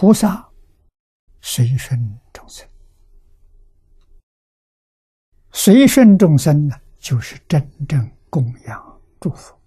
[0.00, 0.48] 菩萨
[1.40, 1.98] 随顺
[2.32, 2.68] 众生，
[5.50, 9.58] 随顺众生呢，就是真正供养祝福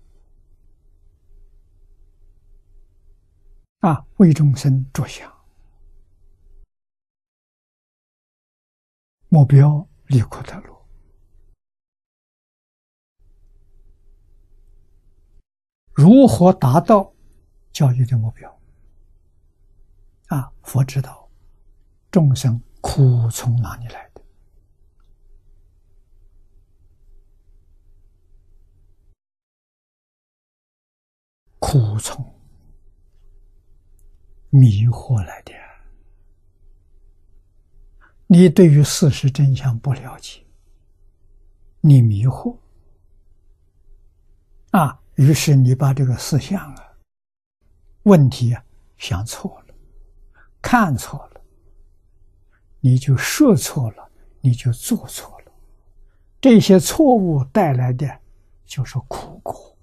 [3.80, 5.30] 啊，为众生着想，
[9.28, 10.88] 目标离苦得乐。
[15.92, 17.14] 如何达到
[17.74, 18.61] 教育的目标？
[20.32, 21.30] 啊，佛知道
[22.10, 24.22] 众生苦从哪里来的？
[31.60, 32.26] 苦从
[34.52, 35.54] 迷惑来的。
[38.28, 40.42] 你对于事实真相不了解，
[41.82, 42.58] 你迷惑
[44.72, 44.98] 啊。
[45.16, 46.98] 于是你把这个思想啊、
[48.04, 48.64] 问题啊
[48.98, 49.61] 想错了，
[50.72, 51.42] 看错了，
[52.80, 55.52] 你就说错了，你就做错了，
[56.40, 58.08] 这些错误带来的
[58.64, 59.78] 就是苦果。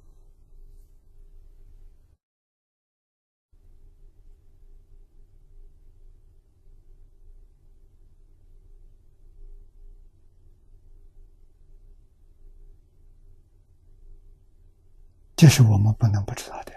[15.36, 16.72] 这是我们不能不知道的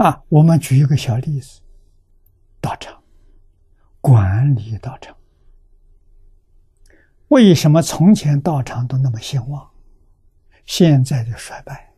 [0.00, 0.24] 啊！
[0.30, 1.60] 我们举一个小例子：
[2.58, 3.02] 道场
[4.00, 5.14] 管理道场，
[7.28, 9.70] 为什么从前道场都那么兴旺，
[10.64, 11.92] 现在就衰败？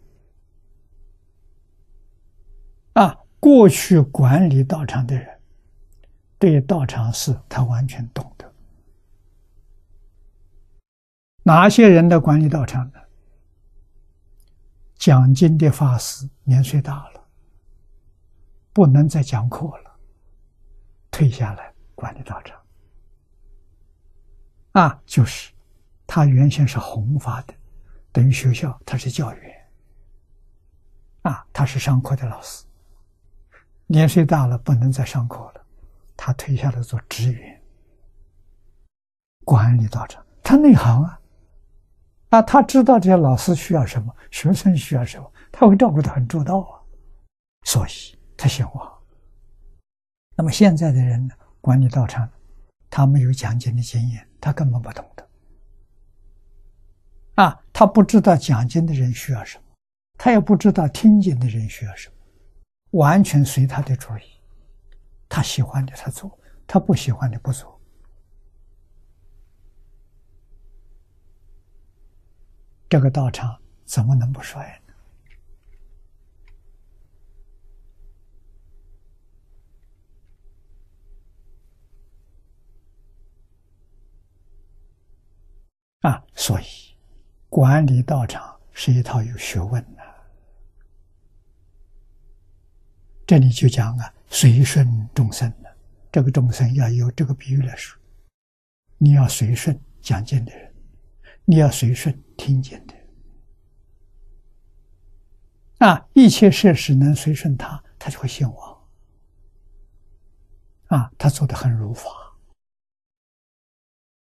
[2.95, 5.41] 啊，过去管理道场的人，
[6.41, 8.53] 对道场事他完全懂得。
[11.45, 12.99] 哪些人的管理道场呢？
[14.97, 17.22] 讲经的法师年岁大了，
[18.73, 19.97] 不能再讲课了，
[21.11, 22.59] 退下来管理道场。
[24.73, 25.53] 啊，就是
[26.07, 27.55] 他原先是弘法的，
[28.11, 29.53] 等于学校他是教员。
[31.23, 32.65] 啊，他是上课的老师，
[33.87, 35.65] 年岁大了不能再上课了，
[36.17, 37.63] 他退下来做职员，
[39.45, 41.21] 管理道场，他内行啊。
[42.31, 46.81] 啊，他知道这些老师需要什么，学生需要什么，他会照顾的很周到啊，
[47.65, 47.91] 所以
[48.43, 48.99] 他兴旺。
[50.35, 52.29] 那么现在的人呢，管理道场，
[52.91, 55.29] 他没有讲经的经验，他根本不懂得。
[57.37, 59.65] 啊，他不知道讲经的人需要什么，
[60.19, 64.23] 他也不知道听经的人需要什么，完全随他的主意，
[65.29, 66.37] 他喜欢的他做，
[66.67, 67.81] 他不喜欢的不做。
[72.89, 74.93] 这个道场怎么能不衰呢？
[86.03, 86.65] 啊，所以
[87.49, 90.03] 管理道场是一套有学问的。
[93.27, 95.77] 这里就讲啊，随顺众生的，
[96.11, 97.99] 这个众生要有这个比喻来说，
[98.99, 100.73] 你要随顺讲经的人。
[101.45, 103.09] 你要随顺听见的人
[105.79, 108.81] 啊，一切设施能随顺他，他就会兴旺
[110.87, 112.32] 啊，他做的很如法。